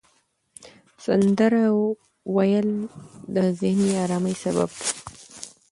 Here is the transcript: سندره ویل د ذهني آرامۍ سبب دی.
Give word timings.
سندره 1.05 1.63
ویل 2.35 2.69
د 3.35 3.37
ذهني 3.59 3.89
آرامۍ 4.03 4.35
سبب 4.43 4.69
دی. 4.79 4.89